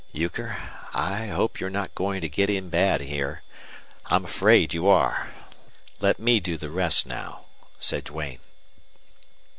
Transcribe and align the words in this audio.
"Euchre, 0.13 0.57
I 0.95 1.27
hope 1.27 1.59
you're 1.59 1.69
not 1.69 1.93
going 1.93 2.21
to 2.21 2.27
get 2.27 2.49
in 2.49 2.69
bad 2.69 3.01
here. 3.01 3.43
I'm 4.07 4.25
afraid 4.25 4.73
you 4.73 4.87
are. 4.87 5.29
Let 5.99 6.17
me 6.17 6.39
do 6.39 6.57
the 6.57 6.71
rest 6.71 7.05
now," 7.05 7.45
said 7.79 8.05
Duane. 8.05 8.39